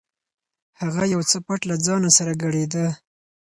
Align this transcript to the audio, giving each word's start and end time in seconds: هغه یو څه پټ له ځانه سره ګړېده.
هغه 0.81 1.03
یو 1.13 1.21
څه 1.29 1.37
پټ 1.45 1.59
له 1.69 1.75
ځانه 1.85 2.09
سره 2.17 2.33
ګړېده. 2.43 2.85